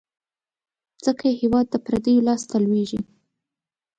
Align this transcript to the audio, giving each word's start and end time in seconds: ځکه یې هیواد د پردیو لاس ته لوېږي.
ځکه 1.05 1.23
یې 1.29 1.39
هیواد 1.41 1.65
د 1.69 1.75
پردیو 1.85 2.25
لاس 2.27 2.41
ته 2.49 2.57
لوېږي. 2.65 3.01